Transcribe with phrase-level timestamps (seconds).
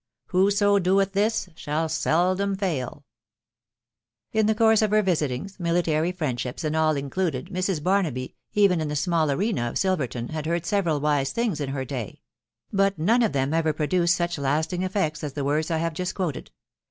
[0.29, 3.05] Whoso doeth this, shall sel dom fail."
[4.31, 7.83] In the course of her visitingg, military friendships and all included, Mrs.
[7.83, 11.85] Barnaby, even in the small arena of Silverton, had heard several wise things in her
[11.85, 12.23] day;
[12.73, 16.15] but none of them ever produced such lasting effect as the words I have just
[16.15, 16.49] quoted.